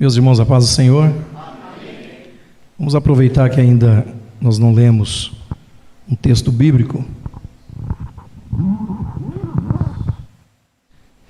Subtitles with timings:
[0.00, 1.12] Meus irmãos, a paz do Senhor.
[2.78, 4.06] Vamos aproveitar que ainda
[4.40, 5.30] nós não lemos
[6.10, 7.04] um texto bíblico.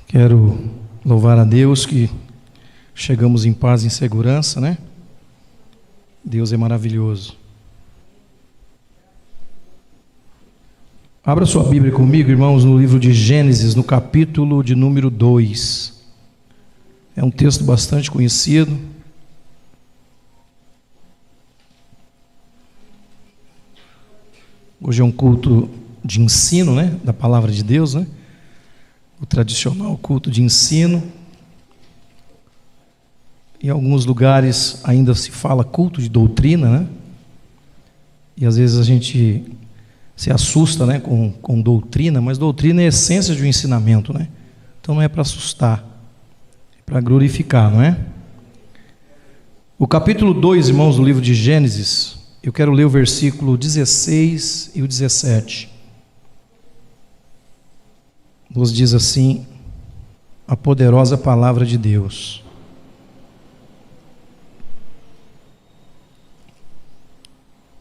[0.07, 0.71] Quero
[1.05, 2.09] louvar a Deus que
[2.95, 4.79] chegamos em paz e em segurança, né?
[6.25, 7.37] Deus é maravilhoso.
[11.25, 16.00] Abra sua Bíblia comigo, irmãos, no livro de Gênesis, no capítulo de número 2.
[17.17, 18.79] É um texto bastante conhecido.
[24.81, 25.69] Hoje é um culto
[26.05, 28.07] de ensino, né, da palavra de Deus, né?
[29.21, 31.03] O tradicional culto de ensino.
[33.63, 36.89] Em alguns lugares ainda se fala culto de doutrina, né?
[38.37, 39.45] E às vezes a gente
[40.17, 44.29] se assusta, né, com, com doutrina, mas doutrina é a essência de um ensinamento, né?
[44.81, 45.90] Então não é para assustar
[46.91, 47.97] para glorificar, não é?
[49.79, 54.83] O capítulo 2, irmãos, do livro de Gênesis, eu quero ler o versículo 16 e
[54.83, 55.71] o 17.
[58.53, 59.47] Nos diz assim
[60.49, 62.43] a poderosa palavra de Deus.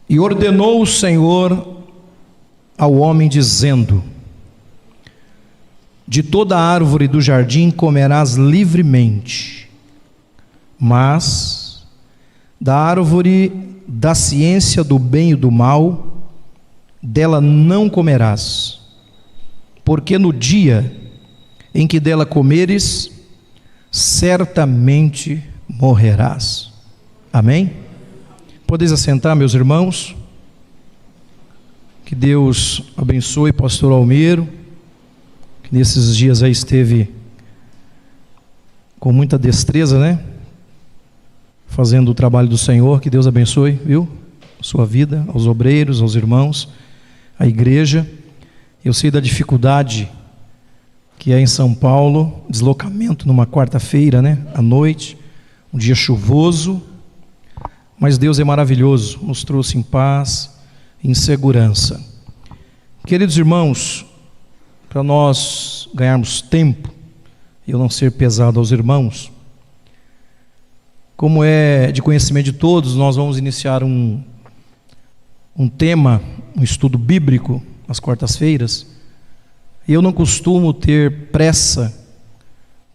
[0.08, 1.82] E ordenou o Senhor
[2.78, 4.04] ao homem, dizendo:
[6.10, 9.70] de toda árvore do jardim comerás livremente,
[10.76, 11.86] mas
[12.60, 13.52] da árvore
[13.86, 16.26] da ciência do bem e do mal,
[17.00, 18.80] dela não comerás,
[19.84, 20.92] porque no dia
[21.72, 23.12] em que dela comeres,
[23.88, 26.72] certamente morrerás.
[27.32, 27.72] Amém?
[28.66, 30.16] Podeis assentar, meus irmãos?
[32.04, 34.58] Que Deus abençoe pastor Almeiro
[35.70, 37.10] nesses dias aí esteve
[38.98, 40.18] com muita destreza, né?
[41.66, 44.08] Fazendo o trabalho do Senhor, que Deus abençoe, viu?
[44.60, 46.68] Sua vida, aos obreiros, aos irmãos,
[47.38, 48.06] à igreja.
[48.84, 50.10] Eu sei da dificuldade
[51.18, 54.38] que é em São Paulo, deslocamento numa quarta-feira, né?
[54.54, 55.18] À noite,
[55.72, 56.82] um dia chuvoso,
[57.98, 60.58] mas Deus é maravilhoso, nos trouxe em paz,
[61.04, 62.02] em segurança.
[63.06, 64.06] Queridos irmãos,
[64.90, 66.92] para nós ganharmos tempo
[67.64, 69.30] e eu não ser pesado aos irmãos.
[71.16, 74.20] Como é de conhecimento de todos, nós vamos iniciar um,
[75.56, 76.20] um tema,
[76.56, 78.84] um estudo bíblico, às quartas-feiras.
[79.86, 81.96] E eu não costumo ter pressa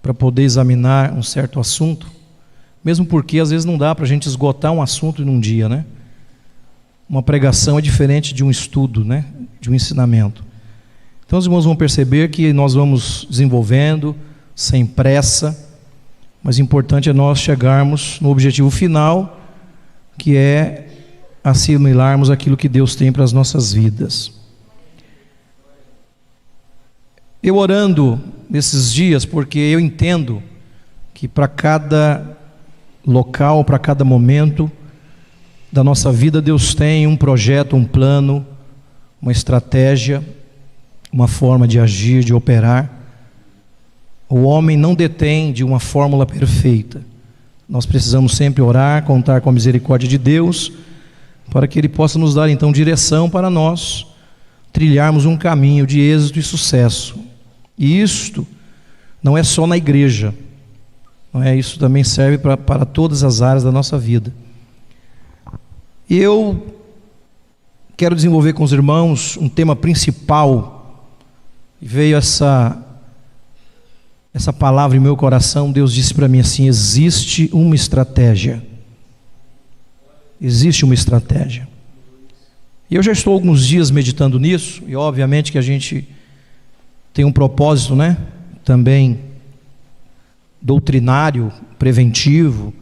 [0.02, 2.12] para poder examinar um certo assunto,
[2.84, 5.70] mesmo porque às vezes não dá para a gente esgotar um assunto em um dia,
[5.70, 5.86] né?
[7.08, 9.24] Uma pregação é diferente de um estudo, né?
[9.62, 10.44] De um ensinamento.
[11.26, 14.16] Então os irmãos vão perceber que nós vamos desenvolvendo
[14.56, 15.70] sem pressa,
[16.44, 19.42] mas importante é nós chegarmos no objetivo final,
[20.18, 20.88] que é
[21.44, 24.32] assimilarmos aquilo que Deus tem para as nossas vidas.
[27.42, 28.20] Eu orando
[28.50, 30.42] nesses dias, porque eu entendo
[31.14, 32.38] que para cada
[33.06, 34.72] local, para cada momento
[35.72, 38.46] da nossa vida, Deus tem um projeto, um plano,
[39.22, 40.24] uma estratégia
[41.16, 42.92] uma forma de agir, de operar.
[44.28, 47.02] O homem não detém de uma fórmula perfeita.
[47.70, 50.74] Nós precisamos sempre orar, contar com a misericórdia de Deus,
[51.50, 54.06] para que Ele possa nos dar então direção para nós
[54.74, 57.18] trilharmos um caminho de êxito e sucesso.
[57.78, 58.46] E isto
[59.24, 60.36] não é só na igreja,
[61.34, 61.56] não é?
[61.56, 64.34] Isso também serve para, para todas as áreas da nossa vida.
[66.10, 66.76] Eu
[67.96, 70.75] quero desenvolver com os irmãos um tema principal
[71.82, 72.82] veio essa
[74.36, 78.62] essa palavra em meu coração, Deus disse para mim assim: existe uma estratégia.
[80.42, 81.66] Existe uma estratégia.
[82.90, 86.06] E eu já estou alguns dias meditando nisso, e obviamente que a gente
[87.14, 88.18] tem um propósito, né?
[88.66, 89.22] Também
[90.62, 91.50] doutrinário,
[91.80, 92.74] preventivo,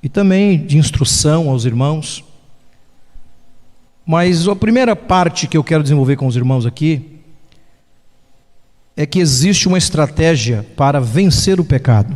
[0.00, 2.22] e também de instrução aos irmãos.
[4.06, 7.19] Mas a primeira parte que eu quero desenvolver com os irmãos aqui
[9.00, 12.14] é que existe uma estratégia para vencer o pecado.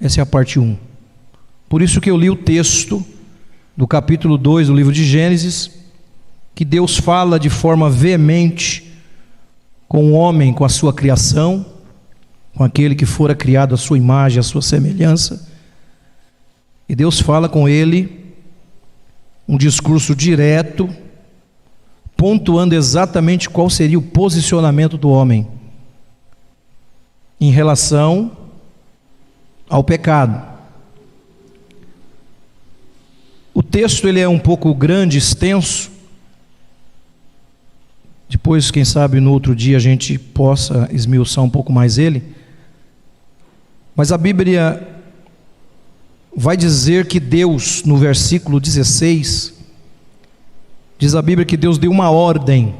[0.00, 0.76] Essa é a parte 1.
[1.68, 3.06] Por isso que eu li o texto
[3.76, 5.70] do capítulo 2 do livro de Gênesis,
[6.52, 8.92] que Deus fala de forma veemente
[9.86, 11.64] com o homem, com a sua criação,
[12.56, 15.48] com aquele que fora criado à sua imagem, à sua semelhança.
[16.88, 18.34] E Deus fala com ele
[19.46, 20.90] um discurso direto,
[22.16, 25.46] pontuando exatamente qual seria o posicionamento do homem
[27.40, 28.32] em relação
[29.68, 30.54] ao pecado.
[33.52, 35.90] O texto ele é um pouco grande, extenso.
[38.28, 42.22] Depois, quem sabe, no outro dia a gente possa esmiuçar um pouco mais ele.
[43.94, 44.88] Mas a Bíblia
[46.36, 49.54] vai dizer que Deus, no versículo 16,
[50.98, 52.74] diz a Bíblia que Deus deu uma ordem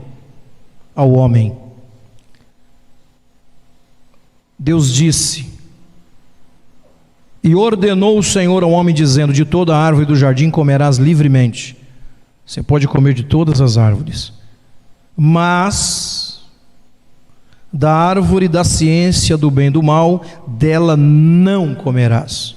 [0.94, 1.63] ao homem.
[4.58, 5.46] Deus disse:
[7.42, 11.76] E ordenou o Senhor ao homem, dizendo: De toda árvore do jardim comerás livremente.
[12.46, 14.32] Você pode comer de todas as árvores,
[15.16, 16.44] mas
[17.72, 22.54] da árvore da ciência do bem e do mal, dela não comerás.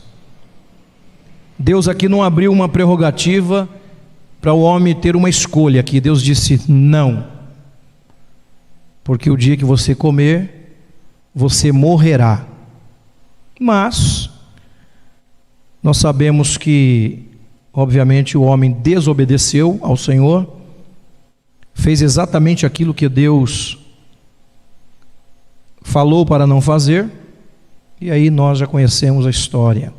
[1.57, 3.67] Deus aqui não abriu uma prerrogativa
[4.39, 5.99] para o homem ter uma escolha aqui.
[5.99, 7.25] Deus disse: não.
[9.03, 10.56] Porque o dia que você comer,
[11.37, 12.47] você morrerá.
[13.59, 14.27] Mas,
[15.83, 17.25] nós sabemos que,
[17.71, 20.51] obviamente, o homem desobedeceu ao Senhor,
[21.75, 23.77] fez exatamente aquilo que Deus
[25.83, 27.07] falou para não fazer,
[28.01, 29.93] e aí nós já conhecemos a história.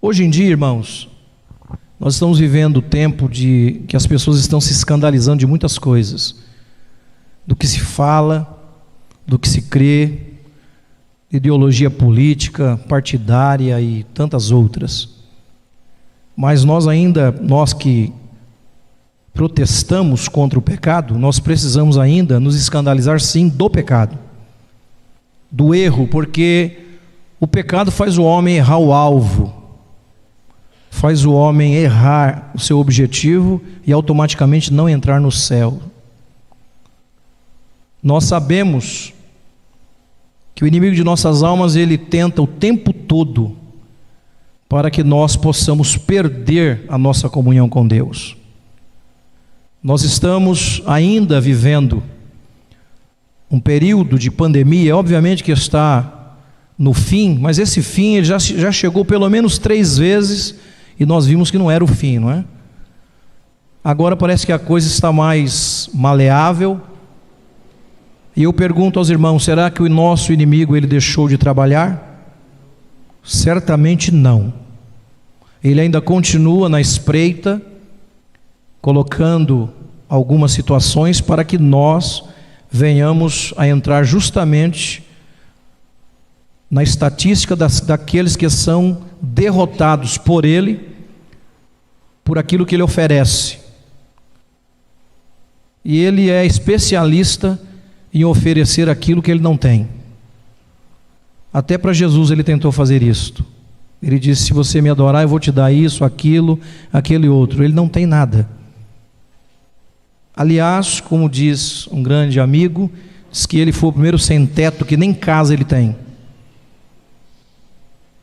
[0.00, 1.10] Hoje em dia, irmãos,
[2.00, 6.36] nós estamos vivendo o tempo de que as pessoas estão se escandalizando de muitas coisas,
[7.46, 8.48] do que se fala,
[9.26, 10.18] do que se crê,
[11.30, 15.08] ideologia política, partidária e tantas outras.
[16.36, 18.12] Mas nós ainda, nós que
[19.32, 24.16] protestamos contra o pecado, nós precisamos ainda nos escandalizar sim do pecado,
[25.50, 26.84] do erro, porque
[27.40, 29.52] o pecado faz o homem errar o alvo,
[30.90, 35.80] faz o homem errar o seu objetivo e automaticamente não entrar no céu.
[38.04, 39.14] Nós sabemos
[40.54, 43.56] que o inimigo de nossas almas ele tenta o tempo todo
[44.68, 48.36] para que nós possamos perder a nossa comunhão com Deus.
[49.82, 52.02] Nós estamos ainda vivendo
[53.50, 56.36] um período de pandemia, obviamente que está
[56.78, 60.56] no fim, mas esse fim já, já chegou pelo menos três vezes
[61.00, 62.44] e nós vimos que não era o fim, não é?
[63.82, 66.80] Agora parece que a coisa está mais maleável.
[68.36, 72.10] E eu pergunto aos irmãos: será que o nosso inimigo ele deixou de trabalhar?
[73.22, 74.52] Certamente não.
[75.62, 77.62] Ele ainda continua na espreita,
[78.80, 79.70] colocando
[80.08, 82.24] algumas situações para que nós
[82.70, 85.02] venhamos a entrar justamente
[86.70, 90.88] na estatística das, daqueles que são derrotados por ele,
[92.22, 93.58] por aquilo que ele oferece.
[95.84, 97.58] E ele é especialista
[98.14, 99.88] em oferecer aquilo que ele não tem.
[101.52, 103.44] Até para Jesus ele tentou fazer isto.
[104.00, 106.58] Ele disse: Se você me adorar, eu vou te dar isso, aquilo,
[106.92, 107.64] aquele outro.
[107.64, 108.48] Ele não tem nada.
[110.36, 112.90] Aliás, como diz um grande amigo,
[113.30, 115.96] diz que ele foi o primeiro sem teto que nem casa ele tem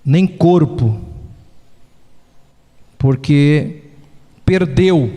[0.03, 0.99] nem corpo,
[2.97, 3.83] porque
[4.45, 5.11] perdeu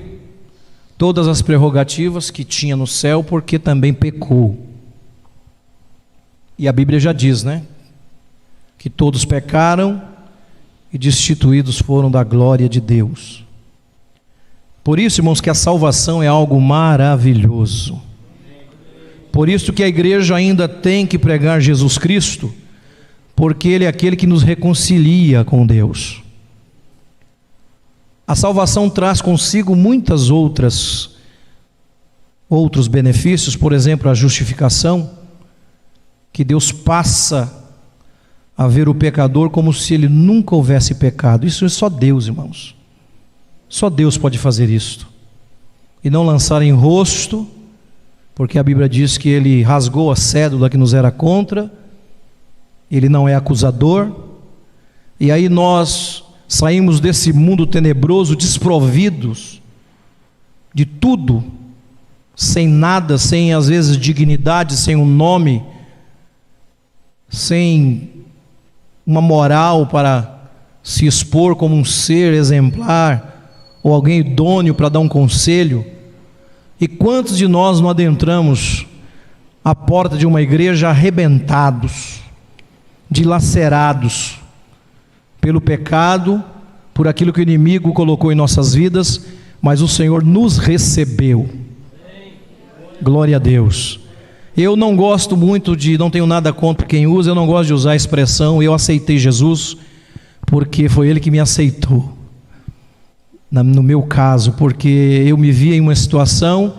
[1.05, 4.59] todas as prerrogativas que tinha no céu, porque também pecou.
[6.59, 7.63] E a Bíblia já diz, né?
[8.79, 10.01] Que todos pecaram
[10.91, 13.45] e destituídos foram da glória de Deus.
[14.83, 18.01] Por isso, irmãos, que a salvação é algo maravilhoso.
[19.31, 22.51] Por isso que a igreja ainda tem que pregar Jesus Cristo
[23.37, 26.24] porque Ele é aquele que nos reconcilia com Deus.
[28.27, 31.11] A salvação traz consigo muitas outras
[32.49, 35.11] outros benefícios, por exemplo, a justificação,
[36.33, 37.53] que Deus passa
[38.57, 41.47] a ver o pecador como se ele nunca houvesse pecado.
[41.47, 42.77] Isso é só Deus, irmãos.
[43.69, 45.09] Só Deus pode fazer isto.
[46.03, 47.49] E não lançar em rosto,
[48.35, 51.71] porque a Bíblia diz que ele rasgou a cédula que nos era contra
[52.91, 54.11] ele não é acusador,
[55.19, 59.61] e aí nós saímos desse mundo tenebroso desprovidos
[60.73, 61.45] de tudo,
[62.35, 65.63] sem nada, sem às vezes dignidade, sem um nome,
[67.29, 68.11] sem
[69.07, 70.49] uma moral para
[70.83, 75.85] se expor como um ser exemplar ou alguém idôneo para dar um conselho.
[76.81, 78.87] E quantos de nós não adentramos
[79.65, 82.25] a porta de uma igreja arrebentados?
[83.15, 84.39] dilacerados
[85.45, 86.43] pelo pecado,
[86.95, 89.27] por aquilo que o inimigo colocou em nossas vidas,
[89.61, 91.47] mas o Senhor nos recebeu.
[93.03, 94.01] Glória a Deus.
[94.57, 97.75] Eu não gosto muito de, não tenho nada contra quem usa, eu não gosto de
[97.75, 99.77] usar a expressão eu aceitei Jesus,
[100.47, 102.11] porque foi Ele que me aceitou.
[103.51, 104.89] No meu caso, porque
[105.27, 106.77] eu me via em uma situação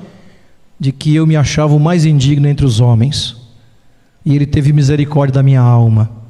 [0.80, 3.38] de que eu me achava o mais indigno entre os homens,
[4.26, 6.25] e Ele teve misericórdia da minha alma,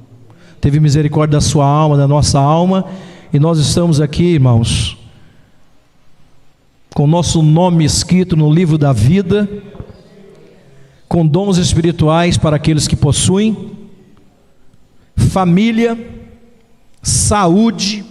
[0.66, 2.86] teve misericórdia da sua alma, da nossa alma,
[3.32, 4.98] e nós estamos aqui, irmãos,
[6.96, 9.48] com nosso nome escrito no livro da vida,
[11.08, 13.74] com dons espirituais para aqueles que possuem,
[15.16, 15.96] família,
[17.00, 18.04] saúde,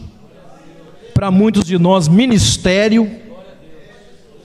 [1.12, 3.10] para muitos de nós, ministério.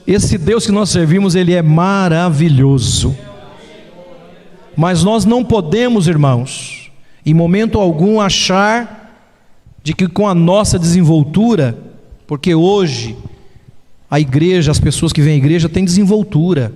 [0.04, 3.16] Esse Deus que nós servimos, ele é maravilhoso.
[4.76, 6.79] Mas nós não podemos, irmãos,
[7.24, 9.00] em momento algum achar
[9.82, 11.78] de que com a nossa desenvoltura,
[12.26, 13.16] porque hoje
[14.10, 16.72] a igreja, as pessoas que vêm à igreja têm desenvoltura.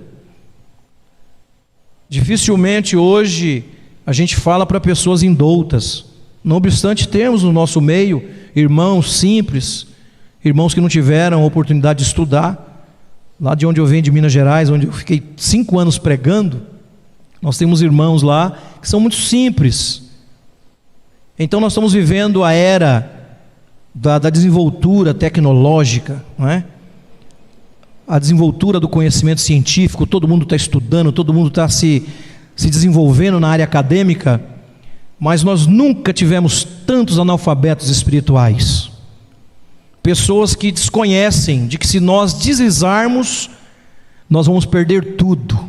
[2.07, 3.65] Dificilmente hoje
[4.05, 6.05] a gente fala para pessoas indoutas.
[6.43, 8.23] Não obstante, temos no nosso meio
[8.55, 9.87] irmãos simples,
[10.43, 12.61] irmãos que não tiveram a oportunidade de estudar.
[13.41, 16.61] Lá de onde eu venho, de Minas Gerais, onde eu fiquei cinco anos pregando,
[17.41, 20.04] nós temos irmãos lá que são muito simples.
[21.37, 23.11] Então nós estamos vivendo a era
[23.93, 26.65] da, da desenvoltura tecnológica, não é?
[28.07, 32.07] a desenvoltura do conhecimento científico, todo mundo está estudando, todo mundo está se,
[32.55, 34.41] se desenvolvendo na área acadêmica,
[35.19, 38.91] mas nós nunca tivemos tantos analfabetos espirituais.
[40.03, 43.49] Pessoas que desconhecem de que se nós deslizarmos,
[44.29, 45.67] nós vamos perder tudo.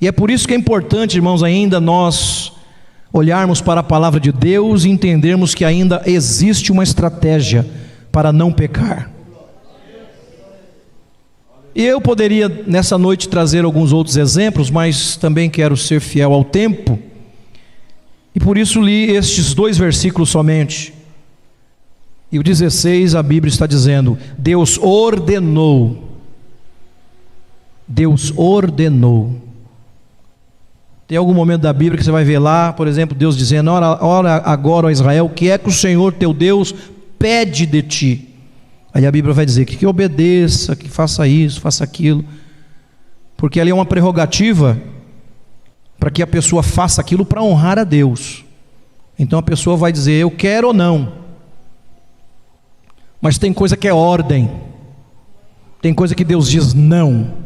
[0.00, 2.52] E é por isso que é importante, irmãos, ainda nós
[3.12, 7.66] olharmos para a palavra de Deus e entendermos que ainda existe uma estratégia
[8.12, 9.10] para não pecar.
[11.74, 16.42] E eu poderia nessa noite trazer alguns outros exemplos, mas também quero ser fiel ao
[16.42, 16.98] tempo.
[18.34, 20.94] E por isso li estes dois versículos somente.
[22.32, 26.10] E o 16 a Bíblia está dizendo: Deus ordenou.
[27.86, 29.45] Deus ordenou.
[31.06, 34.04] Tem algum momento da Bíblia que você vai ver lá, por exemplo, Deus dizendo: Ora,
[34.04, 36.74] ora agora, ó Israel, o que é que o Senhor teu Deus
[37.18, 38.34] pede de ti?
[38.92, 42.24] Aí a Bíblia vai dizer que, que obedeça, que faça isso, faça aquilo,
[43.36, 44.80] porque ali é uma prerrogativa
[45.98, 48.44] para que a pessoa faça aquilo para honrar a Deus.
[49.18, 51.12] Então a pessoa vai dizer eu quero ou não.
[53.20, 54.50] Mas tem coisa que é ordem.
[55.80, 57.45] Tem coisa que Deus diz não.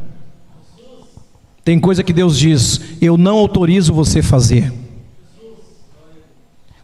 [1.64, 4.72] Tem coisa que Deus diz eu não autorizo você fazer.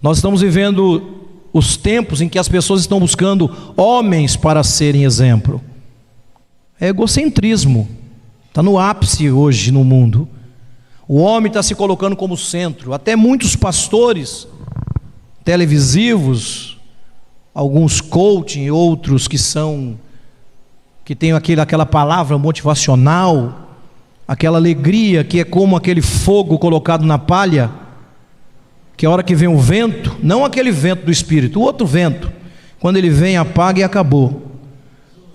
[0.01, 1.17] Nós estamos vivendo
[1.53, 5.61] os tempos em que as pessoas estão buscando homens para serem exemplo.
[6.79, 7.89] É egocentrismo,
[8.49, 10.29] está no ápice hoje no mundo.
[11.09, 14.47] O homem está se colocando como centro, até muitos pastores
[15.43, 16.77] televisivos,
[17.55, 19.99] alguns coaching, outros que são
[21.05, 23.66] que têm aquele, aquela palavra motivacional,
[24.27, 27.71] aquela alegria que é como aquele fogo colocado na palha
[28.97, 32.33] que a hora que vem o vento, não aquele vento do espírito, o outro vento,
[32.81, 34.43] quando ele vem, apaga e acabou.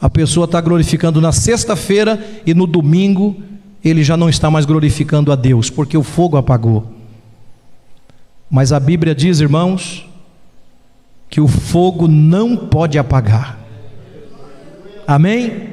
[0.01, 3.35] A pessoa está glorificando na sexta-feira e no domingo
[3.83, 6.91] ele já não está mais glorificando a Deus, porque o fogo apagou.
[8.49, 10.07] Mas a Bíblia diz, irmãos,
[11.29, 13.59] que o fogo não pode apagar.
[15.07, 15.69] Amém?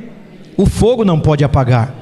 [0.56, 1.94] O fogo não pode apagar.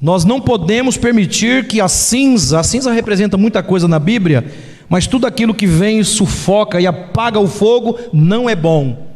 [0.00, 4.46] Nós não podemos permitir que a cinza, a cinza representa muita coisa na Bíblia,
[4.88, 9.06] mas tudo aquilo que vem e sufoca e apaga o fogo não é bom.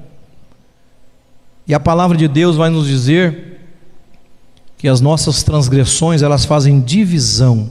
[1.67, 3.61] E a palavra de Deus vai nos dizer
[4.77, 7.71] que as nossas transgressões, elas fazem divisão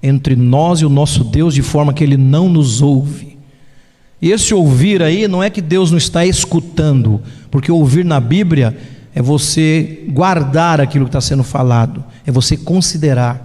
[0.00, 3.36] entre nós e o nosso Deus de forma que ele não nos ouve.
[4.22, 7.20] E esse ouvir aí não é que Deus não está escutando,
[7.50, 8.76] porque ouvir na Bíblia
[9.14, 13.40] é você guardar aquilo que está sendo falado, é você considerar.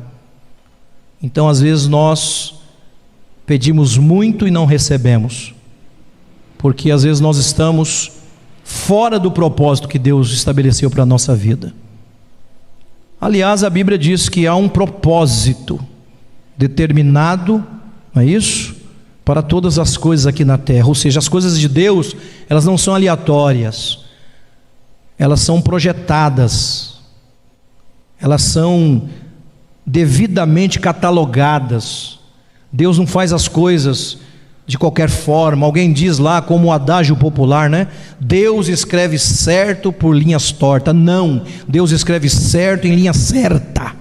[1.22, 2.56] Então, às vezes, nós
[3.46, 5.54] pedimos muito e não recebemos,
[6.58, 8.12] porque às vezes nós estamos
[8.64, 11.74] fora do propósito que Deus estabeleceu para a nossa vida.
[13.22, 15.80] Aliás, a Bíblia diz que há um propósito
[16.58, 17.64] determinado,
[18.14, 18.76] não é isso?
[19.26, 22.16] Para todas as coisas aqui na terra, ou seja, as coisas de Deus,
[22.50, 24.09] elas não são aleatórias
[25.20, 27.00] elas são projetadas,
[28.22, 29.04] elas são
[29.86, 32.20] devidamente catalogadas.
[32.72, 34.20] Deus não faz as coisas
[34.66, 35.66] de qualquer forma.
[35.66, 37.88] Alguém diz lá, como o adágio popular, né?
[38.18, 40.96] Deus escreve certo por linhas tortas.
[40.96, 43.94] Não, Deus escreve certo em linha certa.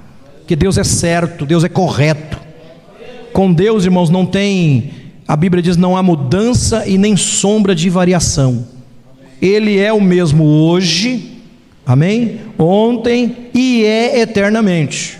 [0.47, 2.39] que Deus é certo, Deus é correto.
[3.33, 4.93] Com Deus, irmãos, não tem,
[5.27, 8.78] a Bíblia diz, não há mudança e nem sombra de variação.
[9.41, 11.41] Ele é o mesmo hoje,
[11.87, 12.41] amém?
[12.59, 15.19] Ontem e é eternamente.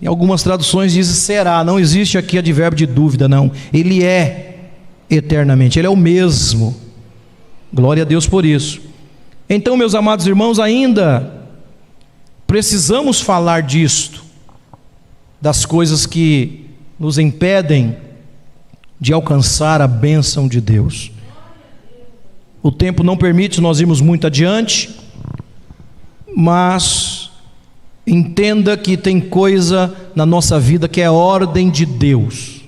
[0.00, 3.50] Em algumas traduções diz será, não existe aqui advérbio de dúvida, não.
[3.72, 4.70] Ele é
[5.10, 6.76] eternamente, ele é o mesmo.
[7.72, 8.80] Glória a Deus por isso.
[9.48, 11.32] Então, meus amados irmãos, ainda
[12.46, 14.24] precisamos falar disto,
[15.40, 16.66] das coisas que
[16.98, 17.96] nos impedem
[19.00, 21.12] de alcançar a bênção de Deus.
[22.62, 24.90] O tempo não permite nós irmos muito adiante,
[26.36, 27.30] mas
[28.06, 32.62] entenda que tem coisa na nossa vida que é ordem de Deus.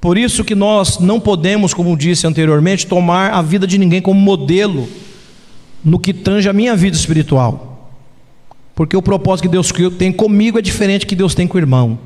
[0.00, 4.20] Por isso que nós não podemos, como disse anteriormente, tomar a vida de ninguém como
[4.20, 4.88] modelo
[5.84, 7.90] no que tange a minha vida espiritual.
[8.74, 11.98] Porque o propósito que Deus tem comigo é diferente que Deus tem com o irmão.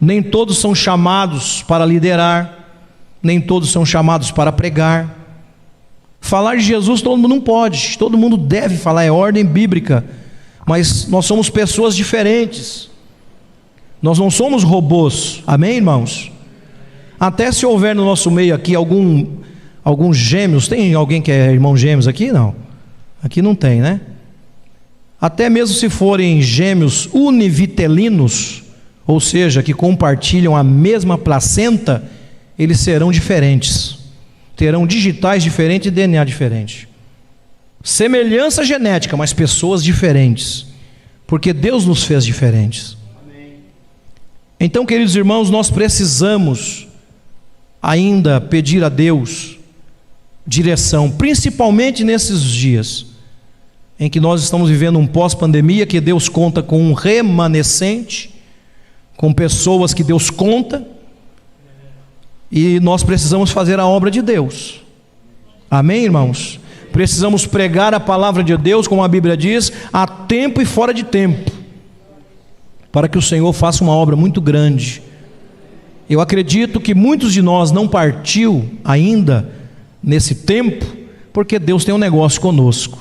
[0.00, 2.65] Nem todos são chamados para liderar,
[3.22, 5.14] nem todos são chamados para pregar.
[6.20, 10.04] Falar de Jesus todo mundo não pode, todo mundo deve falar, é ordem bíblica,
[10.66, 12.90] mas nós somos pessoas diferentes,
[14.02, 16.32] nós não somos robôs, amém, irmãos?
[17.18, 19.26] Até se houver no nosso meio aqui algum,
[19.84, 22.32] alguns gêmeos, tem alguém que é irmão gêmeos aqui?
[22.32, 22.54] Não,
[23.22, 24.00] aqui não tem, né?
[25.20, 28.62] Até mesmo se forem gêmeos univitelinos,
[29.06, 32.04] ou seja, que compartilham a mesma placenta,
[32.58, 33.98] eles serão diferentes,
[34.56, 36.88] terão digitais diferentes e DNA diferente.
[37.82, 40.66] Semelhança genética, mas pessoas diferentes,
[41.26, 42.96] porque Deus nos fez diferentes.
[44.58, 46.88] Então, queridos irmãos, nós precisamos
[47.82, 49.58] ainda pedir a Deus
[50.46, 53.06] direção, principalmente nesses dias
[53.98, 58.34] em que nós estamos vivendo um pós-pandemia, que Deus conta com um remanescente,
[59.16, 60.86] com pessoas que Deus conta,
[62.50, 64.80] e nós precisamos fazer a obra de Deus.
[65.70, 66.60] Amém, irmãos?
[66.92, 71.04] Precisamos pregar a palavra de Deus, como a Bíblia diz, a tempo e fora de
[71.04, 71.50] tempo,
[72.90, 75.02] para que o Senhor faça uma obra muito grande.
[76.08, 79.50] Eu acredito que muitos de nós não partiu ainda
[80.02, 80.86] nesse tempo,
[81.32, 82.98] porque Deus tem um negócio conosco.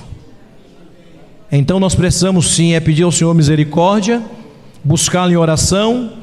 [1.52, 4.22] Então nós precisamos sim é pedir ao Senhor misericórdia,
[4.84, 6.14] buscá-lo em oração,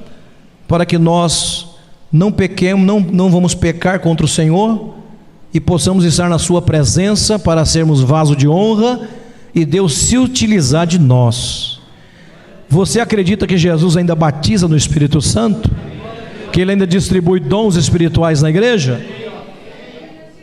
[0.67, 1.72] para que nós
[2.13, 4.95] não pequemos, não, não vamos pecar contra o Senhor
[5.55, 9.09] e possamos estar na Sua presença para sermos vaso de honra
[9.55, 11.81] e Deus se utilizar de nós.
[12.69, 15.71] Você acredita que Jesus ainda batiza no Espírito Santo?
[16.53, 19.01] Que Ele ainda distribui dons espirituais na igreja?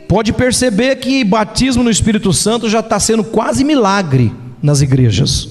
[0.08, 5.48] Pode perceber que batismo no Espírito Santo já está sendo quase milagre nas igrejas.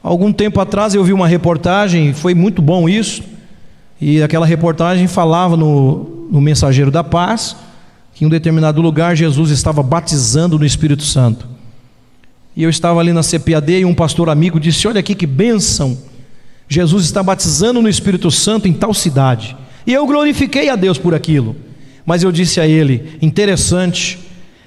[0.00, 3.37] Algum tempo atrás eu vi uma reportagem, foi muito bom isso
[4.00, 7.56] e aquela reportagem falava no, no Mensageiro da Paz
[8.18, 11.46] que em um determinado lugar Jesus estava batizando no Espírito Santo.
[12.56, 15.96] E eu estava ali na CPAD e um pastor amigo disse: Olha aqui que bênção,
[16.68, 19.56] Jesus está batizando no Espírito Santo em tal cidade.
[19.86, 21.54] E eu glorifiquei a Deus por aquilo.
[22.04, 24.18] Mas eu disse a ele: interessante,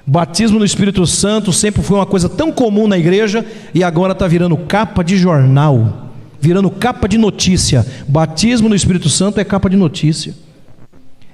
[0.08, 4.30] batismo no Espírito Santo sempre foi uma coisa tão comum na igreja e agora está
[4.30, 6.11] virando capa de jornal
[6.42, 7.86] virando capa de notícia.
[8.08, 10.34] Batismo no Espírito Santo é capa de notícia.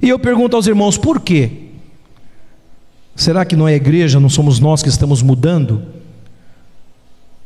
[0.02, 1.50] E eu pergunto aos irmãos, por quê?
[3.16, 5.82] Será que não é a igreja, não somos nós que estamos mudando?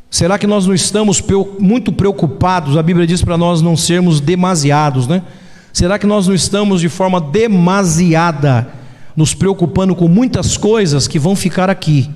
[0.09, 1.23] Será que nós não estamos
[1.57, 2.75] muito preocupados?
[2.75, 5.23] A Bíblia diz para nós não sermos demasiados, né?
[5.71, 8.67] Será que nós não estamos de forma demasiada
[9.15, 12.09] nos preocupando com muitas coisas que vão ficar aqui?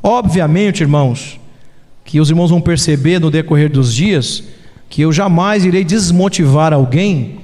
[0.00, 1.40] Obviamente, irmãos,
[2.04, 4.44] que os irmãos vão perceber no decorrer dos dias
[4.88, 7.40] que eu jamais irei desmotivar alguém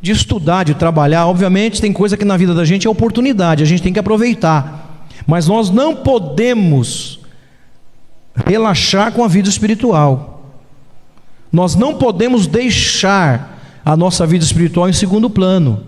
[0.00, 1.26] de estudar, de trabalhar.
[1.26, 5.06] Obviamente, tem coisa que na vida da gente é oportunidade, a gente tem que aproveitar.
[5.26, 7.20] Mas nós não podemos
[8.46, 10.54] relaxar com a vida espiritual.
[11.52, 15.82] Nós não podemos deixar a nossa vida espiritual em segundo plano.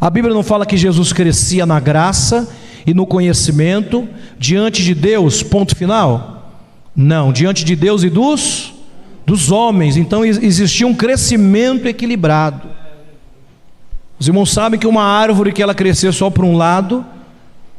[0.00, 2.48] A Bíblia não fala que Jesus crescia na graça
[2.86, 4.08] e no conhecimento
[4.38, 6.39] diante de Deus, ponto final?
[7.02, 8.74] Não, diante de Deus e dos
[9.30, 9.96] dos homens.
[9.96, 12.68] Então existia um crescimento equilibrado.
[14.18, 17.04] Os irmãos sabem que uma árvore que ela crescer só para um lado,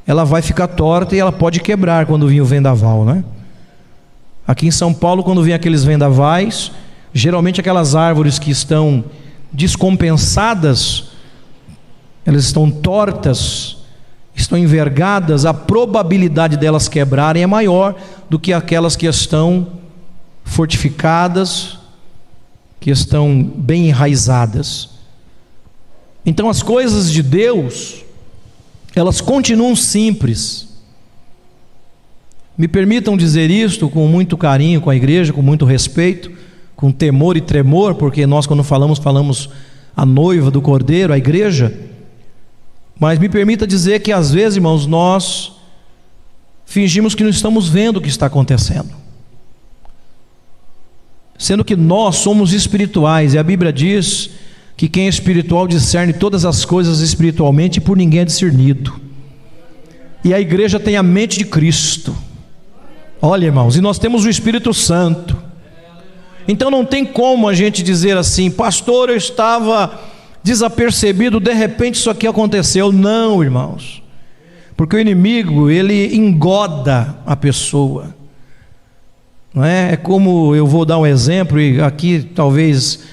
[0.08, 3.24] ela vai ficar torta e ela pode quebrar quando vir o vendaval, né?
[4.48, 6.72] Aqui em São Paulo, quando vem aqueles vendavais,
[7.14, 9.04] geralmente aquelas árvores que estão
[9.52, 11.12] descompensadas,
[12.26, 13.78] elas estão tortas,
[14.34, 17.96] estão envergadas, a probabilidade delas quebrarem é maior
[18.32, 19.68] do que aquelas que estão
[20.46, 21.78] fortificadas,
[22.80, 24.92] que estão bem enraizadas.
[26.26, 28.06] Então as coisas de Deus,
[28.96, 30.70] elas continuam simples.
[32.58, 36.32] Me permitam dizer isto com muito carinho com a igreja, com muito respeito,
[36.74, 39.50] com temor e tremor, porque nós, quando falamos, falamos
[39.94, 41.78] a noiva do cordeiro, a igreja.
[42.98, 45.60] Mas me permita dizer que às vezes, irmãos, nós
[46.72, 49.02] fingimos que não estamos vendo o que está acontecendo
[51.42, 54.30] sendo que nós somos espirituais, e a Bíblia diz
[54.78, 59.02] que quem é espiritual discerne todas as coisas espiritualmente e por ninguém é discernido.
[60.24, 62.16] E a igreja tem a mente de Cristo.
[63.20, 65.36] Olha, irmãos, e nós temos o Espírito Santo.
[66.48, 70.00] Então não tem como a gente dizer assim, pastor, eu estava
[70.44, 72.92] desapercebido, de repente isso aqui aconteceu.
[72.92, 74.01] Não, irmãos.
[74.82, 78.16] Porque o inimigo, ele engoda a pessoa.
[79.54, 79.94] Não é?
[79.94, 83.04] é como eu vou dar um exemplo, e aqui talvez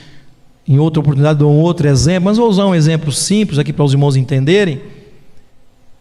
[0.67, 3.85] em outra oportunidade dou um outro exemplo, mas vou usar um exemplo simples aqui para
[3.85, 4.81] os irmãos entenderem.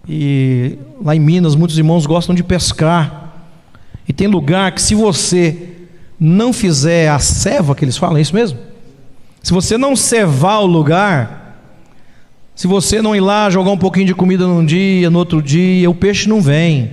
[0.07, 3.49] E lá em Minas, muitos irmãos gostam de pescar.
[4.07, 5.67] E tem lugar que, se você
[6.17, 8.57] não fizer a ceva, que eles falam, é isso mesmo?
[9.43, 11.46] Se você não cevar o lugar,
[12.57, 15.87] se você não ir lá jogar um pouquinho de comida num dia, no outro dia,
[15.87, 16.89] o peixe não vem.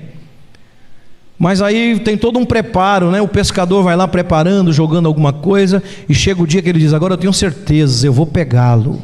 [1.39, 3.23] Mas aí tem todo um preparo, né?
[3.23, 6.93] O pescador vai lá preparando, jogando alguma coisa, e chega o dia que ele diz:
[6.93, 9.01] Agora eu tenho certeza, eu vou pegá-lo.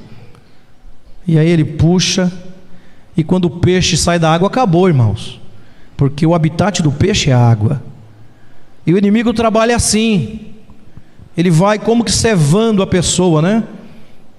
[1.27, 2.31] E aí ele puxa,
[3.17, 5.41] e quando o peixe sai da água, acabou, irmãos,
[5.97, 7.83] porque o habitat do peixe é a água.
[8.87, 10.41] E o inimigo trabalha assim,
[11.35, 13.65] ele vai como que cevando a pessoa, né?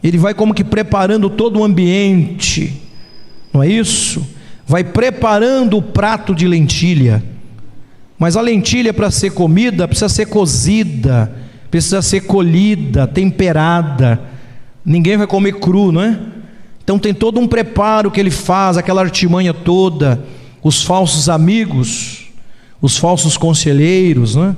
[0.04, 2.82] Ele vai como que preparando todo o ambiente,
[3.54, 4.26] não é isso?
[4.66, 7.24] Vai preparando o prato de lentilha
[8.22, 11.34] mas a lentilha, para ser comida, precisa ser cozida,
[11.72, 14.22] precisa ser colhida, temperada.
[14.86, 16.20] Ninguém vai comer cru, não é?
[16.84, 20.24] Então tem todo um preparo que ele faz, aquela artimanha toda,
[20.62, 22.28] os falsos amigos,
[22.80, 24.56] os falsos conselheiros, não é?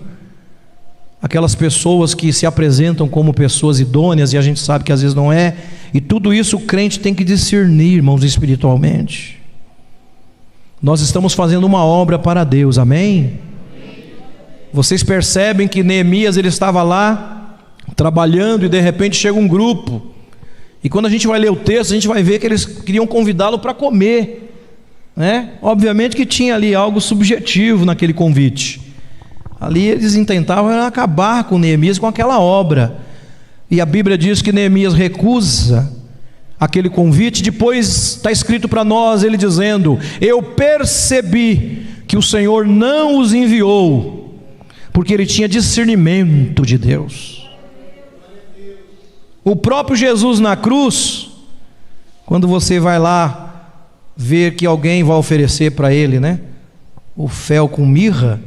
[1.23, 5.15] Aquelas pessoas que se apresentam como pessoas idôneas e a gente sabe que às vezes
[5.15, 5.55] não é,
[5.93, 9.41] e tudo isso o crente tem que discernir, irmãos, espiritualmente.
[10.81, 13.39] Nós estamos fazendo uma obra para Deus, amém?
[14.73, 17.57] Vocês percebem que Neemias ele estava lá
[17.95, 20.01] trabalhando e de repente chega um grupo.
[20.83, 23.07] E quando a gente vai ler o texto, a gente vai ver que eles queriam
[23.07, 24.53] convidá-lo para comer.
[25.15, 25.51] Né?
[25.61, 28.92] Obviamente que tinha ali algo subjetivo naquele convite.
[29.65, 32.97] Ali eles intentavam acabar com Neemias com aquela obra.
[33.69, 35.91] E a Bíblia diz que Neemias recusa
[36.59, 37.43] aquele convite.
[37.43, 44.23] Depois está escrito para nós ele dizendo: Eu percebi que o Senhor não os enviou
[44.93, 47.49] porque ele tinha discernimento de Deus.
[49.43, 51.31] O próprio Jesus na cruz,
[52.25, 53.71] quando você vai lá
[54.15, 56.39] ver que alguém vai oferecer para ele, né?
[57.15, 58.39] O fel com mirra,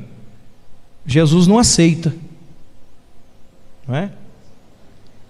[1.07, 2.13] Jesus não aceita.
[3.87, 4.11] Não é?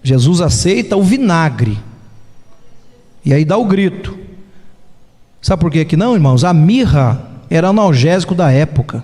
[0.01, 1.77] Jesus aceita o vinagre.
[3.23, 4.17] E aí dá o grito.
[5.41, 6.43] Sabe por que que não, irmãos?
[6.43, 9.03] A mirra era analgésico da época.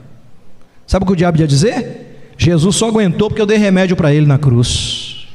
[0.87, 2.33] Sabe o que o diabo ia dizer?
[2.37, 5.27] Jesus só aguentou porque eu dei remédio para ele na cruz.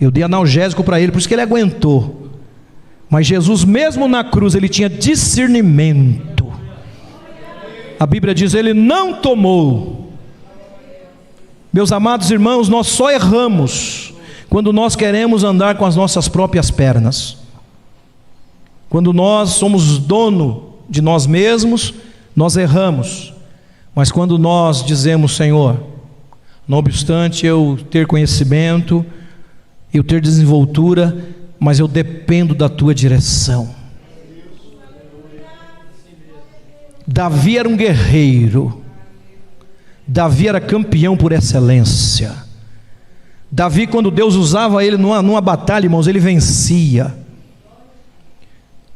[0.00, 2.30] Eu dei analgésico para ele, por isso que ele aguentou.
[3.08, 6.52] Mas Jesus, mesmo na cruz, ele tinha discernimento.
[8.00, 10.11] A Bíblia diz: ele não tomou.
[11.72, 14.12] Meus amados irmãos, nós só erramos
[14.50, 17.38] quando nós queremos andar com as nossas próprias pernas.
[18.90, 21.94] Quando nós somos dono de nós mesmos,
[22.36, 23.32] nós erramos.
[23.94, 25.82] Mas quando nós dizemos, Senhor,
[26.68, 29.04] não obstante eu ter conhecimento,
[29.94, 31.16] eu ter desenvoltura,
[31.58, 33.74] mas eu dependo da tua direção.
[37.06, 38.81] Davi era um guerreiro,
[40.12, 42.34] Davi era campeão por excelência.
[43.50, 47.14] Davi, quando Deus usava ele numa, numa batalha, irmãos, ele vencia.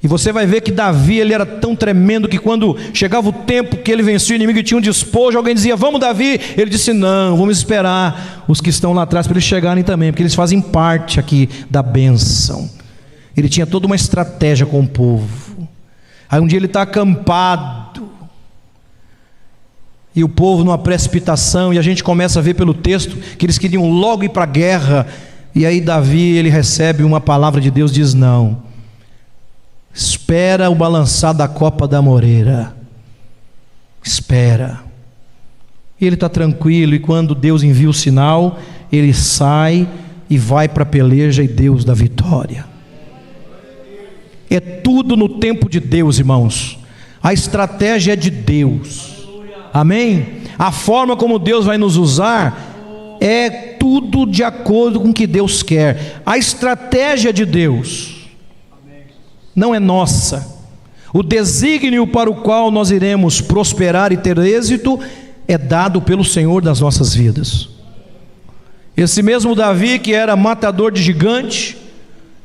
[0.03, 3.79] E você vai ver que Davi ele era tão tremendo que quando chegava o tempo
[3.79, 6.39] que ele vencia o inimigo e tinha um despojo, alguém dizia: Vamos, Davi.
[6.55, 10.23] Ele disse: Não, vamos esperar os que estão lá atrás para eles chegarem também, porque
[10.23, 12.71] eles fazem parte aqui da bênção.
[13.35, 15.67] Ele tinha toda uma estratégia com o povo.
[16.29, 17.86] Aí um dia ele está acampado,
[20.17, 23.59] e o povo numa precipitação, e a gente começa a ver pelo texto que eles
[23.59, 25.07] queriam logo ir para a guerra,
[25.55, 28.65] e aí Davi ele recebe uma palavra de Deus, diz: Não
[29.97, 32.77] Espera o balançar da copa da moreira.
[34.03, 34.81] Espera.
[35.99, 38.59] ele está tranquilo, e quando Deus envia o sinal,
[38.93, 39.89] ele sai
[40.29, 42.67] e vai para a peleja e Deus dá vitória.
[44.51, 46.79] É tudo no tempo de Deus, irmãos.
[47.23, 49.16] A estratégia é de Deus.
[49.77, 50.27] Amém?
[50.59, 55.63] A forma como Deus vai nos usar é tudo de acordo com o que Deus
[55.63, 56.23] quer.
[56.25, 58.27] A estratégia de Deus
[59.55, 60.57] não é nossa.
[61.13, 64.99] O desígnio para o qual nós iremos prosperar e ter êxito
[65.47, 67.69] é dado pelo Senhor das nossas vidas.
[68.97, 71.77] Esse mesmo Davi, que era matador de gigante,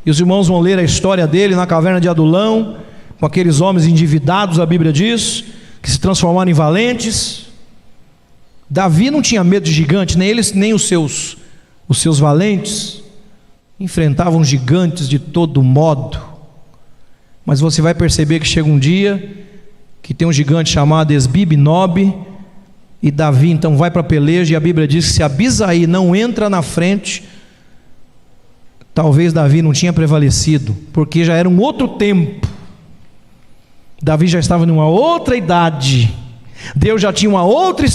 [0.05, 2.75] e os irmãos vão ler a história dele na caverna de Adulão,
[3.17, 5.45] com aqueles homens endividados, a Bíblia diz,
[5.81, 7.47] que se transformaram em valentes.
[8.69, 11.37] Davi não tinha medo de gigante, nem eles, nem os seus,
[11.87, 13.01] os seus valentes,
[13.79, 16.21] enfrentavam gigantes de todo modo.
[17.45, 19.41] Mas você vai perceber que chega um dia
[20.01, 22.13] que tem um gigante chamado Esbib Nob,
[23.03, 26.15] e Davi então vai para a peleja, e a Bíblia diz que se Abisaí não
[26.15, 27.23] entra na frente,
[28.93, 32.50] talvez Davi não tinha prevalecido, porque já era um outro tempo.
[34.01, 36.13] Davi já estava numa outra idade.
[36.75, 37.85] Deus já tinha uma outra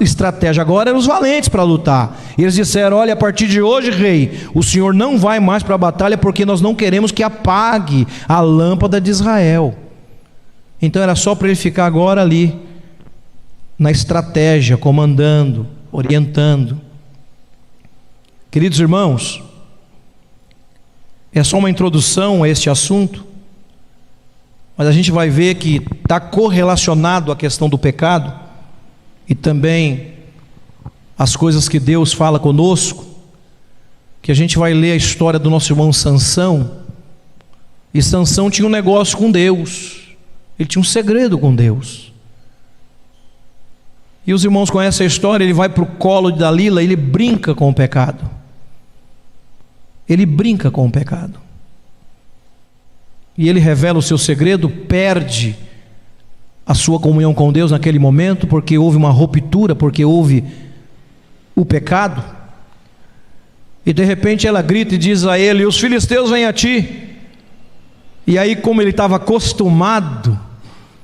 [0.00, 2.18] estratégia, agora eram os valentes para lutar.
[2.38, 5.78] Eles disseram: Olha, a partir de hoje, rei, o senhor não vai mais para a
[5.78, 9.74] batalha porque nós não queremos que apague a lâmpada de Israel.
[10.80, 12.58] Então era só para ele ficar agora ali,
[13.78, 16.80] na estratégia, comandando, orientando.
[18.50, 19.42] Queridos irmãos,
[21.32, 23.24] é só uma introdução a este assunto,
[24.76, 28.32] mas a gente vai ver que está correlacionado à questão do pecado
[29.28, 30.14] e também
[31.18, 33.04] as coisas que Deus fala conosco,
[34.20, 36.82] que a gente vai ler a história do nosso irmão Sansão,
[37.94, 40.00] e Sansão tinha um negócio com Deus,
[40.58, 42.12] ele tinha um segredo com Deus.
[44.26, 47.54] E os irmãos conhecem a história, ele vai para o colo de Dalila, ele brinca
[47.54, 48.30] com o pecado.
[50.08, 51.40] Ele brinca com o pecado.
[53.36, 55.56] E ele revela o seu segredo, perde
[56.66, 60.44] a sua comunhão com Deus naquele momento, porque houve uma ruptura, porque houve
[61.54, 62.22] o pecado.
[63.84, 67.08] E de repente ela grita e diz a ele: Os filisteus vêm a ti.
[68.26, 70.38] E aí, como ele estava acostumado,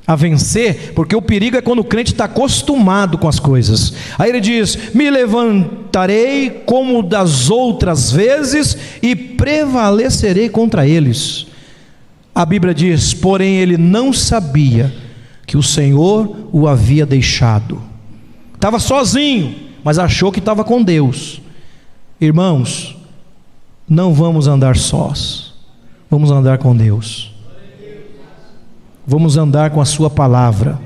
[0.08, 3.92] a vencer, porque o perigo é quando o crente está acostumado com as coisas.
[4.18, 11.46] Aí ele diz: Me levantarei como das outras vezes e prevalecerei contra eles.
[12.38, 14.94] A Bíblia diz: Porém, ele não sabia
[15.44, 17.82] que o Senhor o havia deixado.
[18.54, 21.40] Estava sozinho, mas achou que estava com Deus.
[22.20, 22.96] Irmãos,
[23.88, 25.52] não vamos andar sós,
[26.08, 27.32] vamos andar com Deus
[29.08, 30.78] vamos andar com a Sua palavra,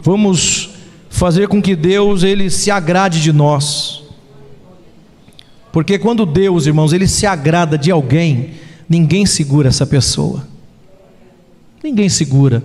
[0.00, 0.70] vamos
[1.10, 4.04] fazer com que Deus ele se agrade de nós,
[5.72, 8.52] porque quando Deus, irmãos, ele se agrada de alguém,
[8.92, 10.46] ninguém segura essa pessoa,
[11.82, 12.62] ninguém segura,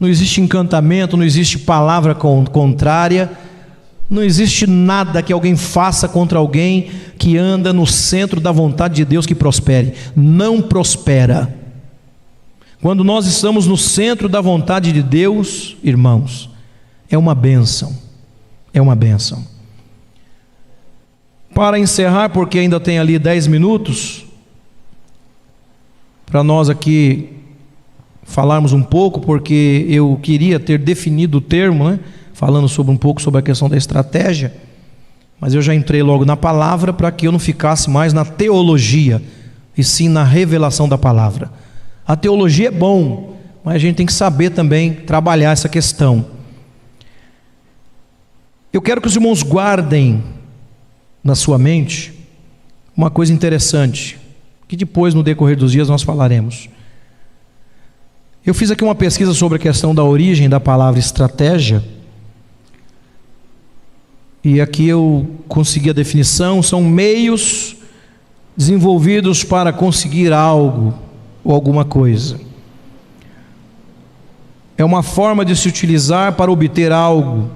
[0.00, 3.30] não existe encantamento, não existe palavra contrária,
[4.08, 9.04] não existe nada que alguém faça contra alguém que anda no centro da vontade de
[9.04, 9.92] Deus que prospere.
[10.16, 11.54] Não prospera.
[12.80, 16.48] Quando nós estamos no centro da vontade de Deus, irmãos,
[17.10, 17.94] é uma bênção.
[18.72, 19.44] É uma bênção.
[21.54, 24.27] Para encerrar, porque ainda tem ali dez minutos,
[26.30, 27.30] para nós aqui
[28.22, 31.98] falarmos um pouco, porque eu queria ter definido o termo, né?
[32.34, 34.54] falando sobre um pouco sobre a questão da estratégia,
[35.40, 39.22] mas eu já entrei logo na palavra para que eu não ficasse mais na teologia,
[39.76, 41.50] e sim na revelação da palavra.
[42.06, 46.26] A teologia é bom, mas a gente tem que saber também trabalhar essa questão.
[48.72, 50.22] Eu quero que os irmãos guardem
[51.24, 52.12] na sua mente
[52.96, 54.18] uma coisa interessante,
[54.68, 56.68] que depois, no decorrer dos dias, nós falaremos.
[58.44, 61.82] Eu fiz aqui uma pesquisa sobre a questão da origem da palavra estratégia.
[64.44, 67.76] E aqui eu consegui a definição: são meios
[68.56, 70.94] desenvolvidos para conseguir algo
[71.42, 72.38] ou alguma coisa.
[74.76, 77.50] É uma forma de se utilizar para obter algo,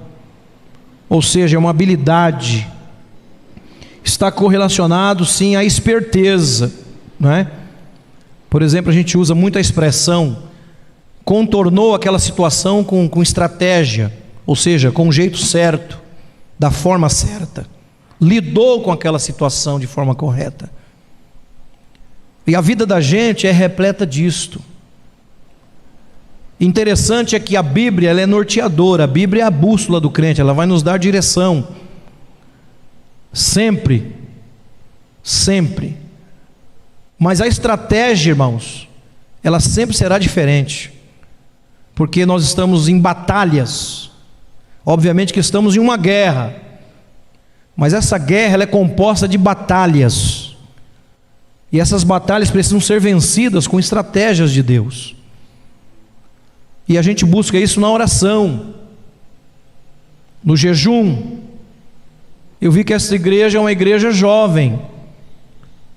[1.07, 2.67] ou seja, é uma habilidade.
[4.03, 6.82] Está correlacionado sim à esperteza,
[7.23, 7.49] não é?
[8.49, 10.37] Por exemplo, a gente usa muito a expressão
[11.23, 14.13] contornou aquela situação com, com estratégia,
[14.45, 15.99] ou seja, com o jeito certo,
[16.59, 17.65] da forma certa,
[18.19, 20.69] lidou com aquela situação de forma correta.
[22.45, 24.61] E a vida da gente é repleta disto.
[26.59, 30.41] Interessante é que a Bíblia ela é norteadora, a Bíblia é a bússola do crente,
[30.41, 31.67] ela vai nos dar direção.
[33.31, 34.13] Sempre,
[35.23, 35.97] sempre.
[37.23, 38.85] Mas a estratégia, irmãos,
[39.41, 40.91] ela sempre será diferente,
[41.95, 44.11] porque nós estamos em batalhas,
[44.85, 46.53] obviamente que estamos em uma guerra,
[47.77, 50.57] mas essa guerra é composta de batalhas,
[51.71, 55.15] e essas batalhas precisam ser vencidas com estratégias de Deus.
[56.89, 58.73] E a gente busca isso na oração,
[60.43, 61.37] no jejum.
[62.59, 64.91] Eu vi que essa igreja é uma igreja jovem.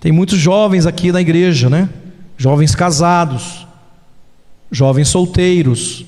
[0.07, 1.89] Tem muitos jovens aqui na igreja, né?
[2.39, 3.67] Jovens casados,
[4.71, 6.07] jovens solteiros.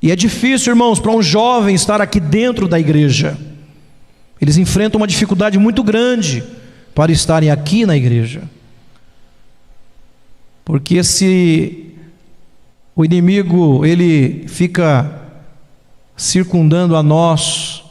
[0.00, 3.36] E é difícil, irmãos, para um jovem estar aqui dentro da igreja.
[4.40, 6.42] Eles enfrentam uma dificuldade muito grande
[6.94, 8.44] para estarem aqui na igreja.
[10.64, 11.92] Porque se
[12.94, 15.20] o inimigo, ele fica
[16.16, 17.84] circundando a nós,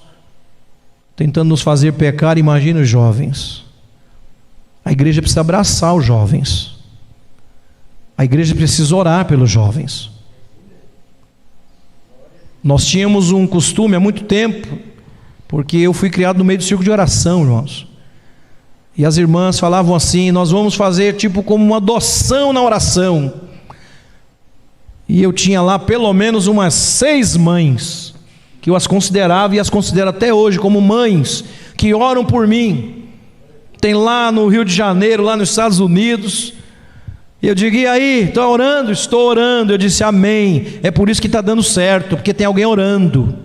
[1.16, 2.40] tentando nos fazer pecar.
[2.40, 3.65] Imagina os jovens.
[4.86, 6.76] A igreja precisa abraçar os jovens.
[8.16, 10.12] A igreja precisa orar pelos jovens.
[12.64, 14.78] Nós tínhamos um costume há muito tempo,
[15.48, 17.88] porque eu fui criado no meio do círculo de oração, irmãos.
[18.98, 23.42] E as irmãs falavam assim: nós vamos fazer tipo como uma adoção na oração.
[25.08, 28.16] E eu tinha lá pelo menos umas seis mães,
[28.62, 31.44] que eu as considerava e as considero até hoje como mães,
[31.76, 33.05] que oram por mim.
[33.80, 36.54] Tem lá no Rio de Janeiro, lá nos Estados Unidos.
[37.42, 38.92] E eu digo, e aí, estou orando?
[38.92, 39.74] Estou orando.
[39.74, 40.80] Eu disse, amém.
[40.82, 43.36] É por isso que está dando certo, porque tem alguém orando.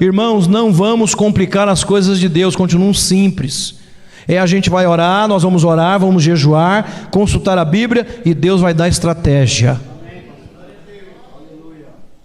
[0.00, 3.78] Irmãos, não vamos complicar as coisas de Deus, continuam simples.
[4.26, 8.60] É a gente vai orar, nós vamos orar, vamos jejuar, consultar a Bíblia e Deus
[8.60, 9.80] vai dar estratégia.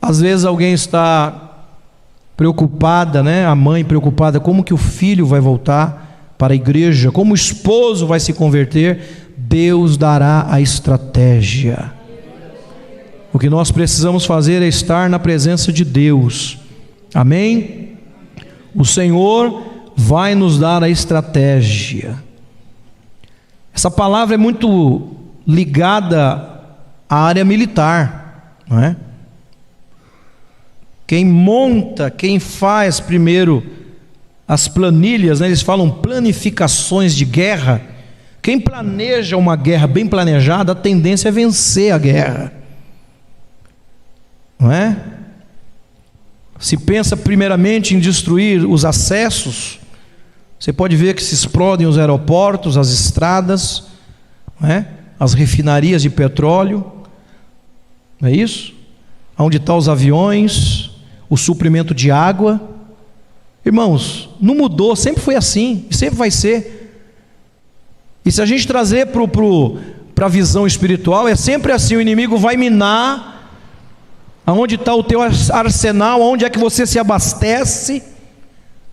[0.02, 1.50] Às vezes alguém está
[2.38, 3.46] preocupada, né?
[3.46, 6.09] A mãe preocupada, como que o filho vai voltar
[6.40, 11.92] para a igreja, como o esposo vai se converter, Deus dará a estratégia.
[13.34, 16.58] O que nós precisamos fazer é estar na presença de Deus.
[17.14, 17.98] Amém?
[18.74, 22.16] O Senhor vai nos dar a estratégia.
[23.76, 25.12] Essa palavra é muito
[25.46, 26.62] ligada
[27.10, 28.96] à área militar, não é?
[31.06, 33.79] Quem monta, quem faz primeiro
[34.50, 37.84] as planilhas, né, eles falam planificações de guerra.
[38.42, 42.52] Quem planeja uma guerra bem planejada, a tendência é vencer a guerra.
[44.58, 44.98] Não é?
[46.60, 49.80] Se pensa primeiramente em destruir os acessos,
[50.60, 53.84] você pode ver que se explodem os aeroportos, as estradas,
[54.64, 54.84] é?
[55.20, 56.92] as refinarias de petróleo,
[58.20, 58.74] não é isso?
[59.38, 60.90] Onde estão os aviões,
[61.30, 62.79] o suprimento de água.
[63.66, 66.80] Irmãos, não mudou, sempre foi assim, sempre vai ser.
[68.26, 72.56] E se a gente trazer para a visão espiritual, é sempre assim: o inimigo vai
[72.56, 73.30] minar
[74.46, 78.04] aonde está o teu arsenal, aonde é que você se abastece,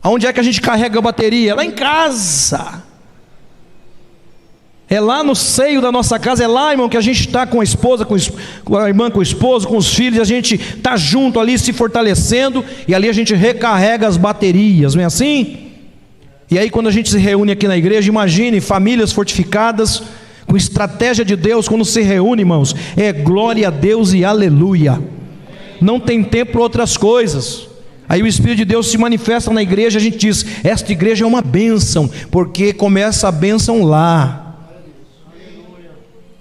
[0.03, 1.55] aonde é que a gente carrega a bateria?
[1.55, 2.86] Lá em casa.
[4.89, 7.61] É lá no seio da nossa casa, é lá, irmão, que a gente está com
[7.61, 11.41] a esposa, com a irmã, com o esposo, com os filhos, a gente está junto
[11.41, 15.73] ali se fortalecendo, e ali a gente recarrega as baterias, não é assim?
[16.49, 20.05] E aí, quando a gente se reúne aqui na igreja, imagine famílias fortificadas,
[20.47, 25.03] com estratégia de Deus, quando se reúne, irmãos, é glória a Deus e aleluia.
[25.81, 27.67] Não tem tempo para outras coisas.
[28.09, 31.27] Aí o Espírito de Deus se manifesta na igreja, a gente diz: esta igreja é
[31.27, 34.46] uma bênção, porque começa a bênção lá.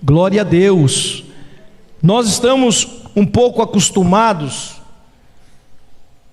[0.06, 1.24] Glória a Deus.
[2.00, 4.74] Nós estamos um pouco acostumados,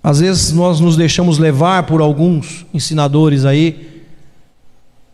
[0.03, 4.03] às vezes nós nos deixamos levar por alguns ensinadores aí,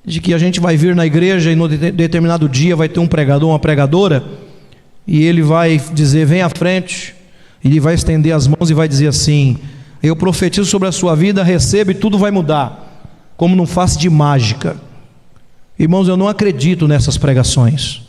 [0.04, 3.08] de que a gente vai vir na igreja e no determinado dia vai ter um
[3.08, 4.26] pregador, uma pregadora,
[5.08, 7.15] e ele vai dizer: vem à frente,
[7.63, 9.57] ele vai estender as mãos e vai dizer assim:
[10.03, 13.07] Eu profetizo sobre a sua vida, receba e tudo vai mudar,
[13.38, 14.76] como não faço de mágica.
[15.78, 18.09] Irmãos, eu não acredito nessas pregações.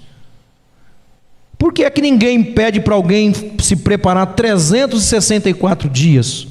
[1.61, 6.49] Por que é que ninguém pede para alguém se preparar 364 dias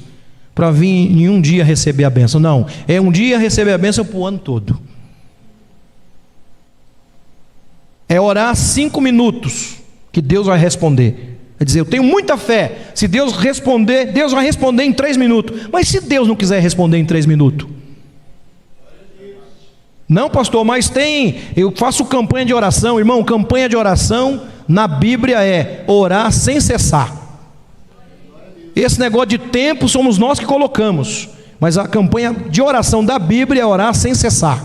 [0.54, 2.40] para vir em um dia receber a benção?
[2.40, 4.78] Não, é um dia receber a benção para o ano todo.
[8.08, 9.78] É orar cinco minutos
[10.12, 11.40] que Deus vai responder.
[11.58, 12.92] É dizer, eu tenho muita fé.
[12.94, 15.66] Se Deus responder, Deus vai responder em três minutos.
[15.72, 17.66] Mas se Deus não quiser responder em três minutos?
[20.08, 21.40] Não, pastor, mas tem.
[21.56, 23.24] Eu faço campanha de oração, irmão.
[23.24, 27.12] Campanha de oração na Bíblia é orar sem cessar.
[28.74, 33.62] Esse negócio de tempo somos nós que colocamos, mas a campanha de oração da Bíblia
[33.62, 34.64] é orar sem cessar.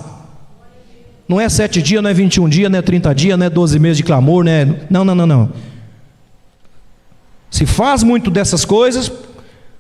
[1.28, 3.80] Não é sete dias, não é 21 dias, não é 30 dias, não é 12
[3.80, 4.66] meses de clamor, não é.
[4.91, 5.49] Não, não, não, não.
[7.49, 9.12] Se faz muito dessas coisas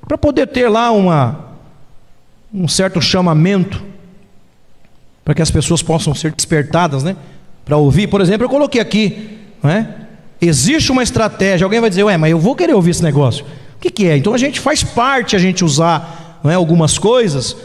[0.07, 1.51] para poder ter lá uma,
[2.51, 3.83] um certo chamamento,
[5.23, 7.15] para que as pessoas possam ser despertadas, né?
[7.63, 10.04] Para ouvir, por exemplo, eu coloquei aqui, não é?
[10.47, 13.45] Existe uma estratégia, alguém vai dizer, ué, mas eu vou querer ouvir esse negócio.
[13.77, 14.17] O que, que é?
[14.17, 17.55] Então a gente faz parte a gente usar é, algumas coisas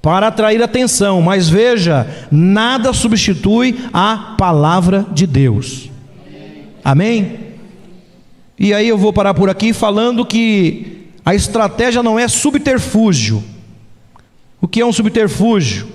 [0.00, 5.90] para atrair atenção, mas veja, nada substitui a palavra de Deus.
[6.84, 7.38] Amém?
[8.58, 13.42] E aí eu vou parar por aqui falando que a estratégia não é subterfúgio.
[14.60, 15.88] O que é um subterfúgio?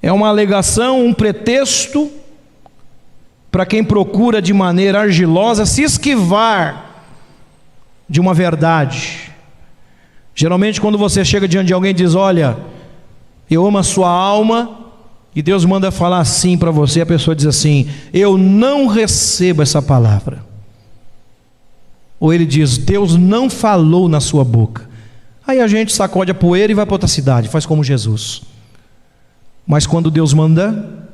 [0.00, 2.10] É uma alegação, um pretexto
[3.56, 7.06] para quem procura de maneira argilosa se esquivar
[8.06, 9.32] de uma verdade.
[10.34, 12.58] Geralmente, quando você chega diante de alguém e diz: Olha,
[13.50, 14.78] eu amo a sua alma,
[15.34, 19.80] e Deus manda falar assim para você, a pessoa diz assim: Eu não recebo essa
[19.80, 20.44] palavra.
[22.20, 24.86] Ou ele diz: Deus não falou na sua boca.
[25.46, 28.42] Aí a gente sacode a poeira e vai para outra cidade, faz como Jesus.
[29.66, 31.05] Mas quando Deus manda,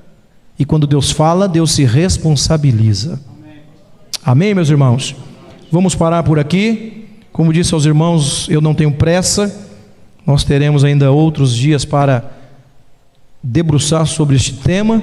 [0.59, 3.21] e quando Deus fala, Deus se responsabiliza.
[4.25, 5.17] Amém, meus irmãos?
[5.71, 7.07] Vamos parar por aqui.
[7.33, 9.71] Como disse aos irmãos, eu não tenho pressa.
[10.27, 12.31] Nós teremos ainda outros dias para
[13.43, 15.03] debruçar sobre este tema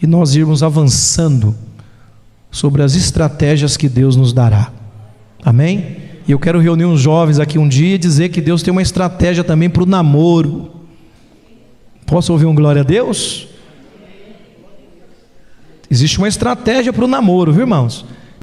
[0.00, 1.54] e nós irmos avançando
[2.50, 4.72] sobre as estratégias que Deus nos dará.
[5.44, 5.96] Amém?
[6.26, 8.82] E eu quero reunir uns jovens aqui um dia e dizer que Deus tem uma
[8.82, 10.70] estratégia também para o namoro.
[12.06, 13.51] Posso ouvir um glória a Deus?
[15.92, 18.06] Existe uma estratégia para o namoro, viu irmãos?